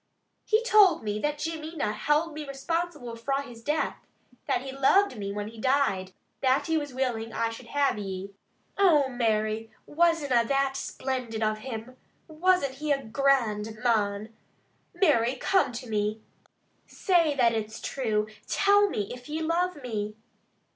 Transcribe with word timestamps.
"He 0.47 0.63
told 0.63 1.03
me 1.03 1.19
that 1.19 1.37
Jimmy 1.37 1.75
na 1.75 1.93
held 1.93 2.33
me 2.33 2.43
responsible 2.47 3.15
fra 3.15 3.43
his 3.43 3.61
death. 3.61 3.97
That 4.47 4.63
he 4.63 4.71
loved 4.71 5.15
me 5.15 5.31
when 5.31 5.47
he 5.49 5.59
died. 5.61 6.11
That 6.41 6.65
he 6.65 6.75
was 6.75 6.91
willing 6.91 7.31
I 7.33 7.49
should 7.51 7.67
have 7.67 7.99
ye! 7.99 8.33
Oh, 8.79 9.09
Mary, 9.09 9.69
wasna 9.85 10.43
that 10.43 10.75
splendid 10.75 11.43
of 11.43 11.59
him. 11.59 11.97
Wasna 12.27 12.69
he 12.69 12.91
a 12.91 13.03
grand 13.03 13.77
mon? 13.83 14.33
Mary, 14.95 15.35
come 15.35 15.71
to 15.73 15.87
me. 15.87 16.23
Say 16.87 17.35
that 17.35 17.53
it's 17.53 17.79
true! 17.79 18.25
Tell 18.47 18.89
me, 18.89 19.11
if 19.13 19.29
ye 19.29 19.43
love 19.43 19.83
me." 19.83 20.15